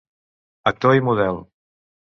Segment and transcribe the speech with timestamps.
[0.73, 1.41] Actor i model.